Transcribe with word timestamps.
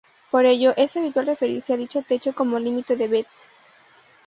Por 0.31 0.45
ello, 0.45 0.73
es 0.77 0.97
habitual 0.97 1.27
referirse 1.27 1.73
a 1.73 1.77
dicho 1.77 2.01
techo 2.01 2.33
como 2.33 2.57
límite 2.57 2.95
de 2.95 3.07
Betz. 3.07 3.51